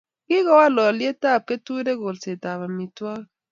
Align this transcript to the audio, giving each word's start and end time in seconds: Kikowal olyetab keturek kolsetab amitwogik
Kikowal 0.27 0.75
olyetab 0.87 1.41
keturek 1.47 1.97
kolsetab 2.01 2.59
amitwogik 2.67 3.25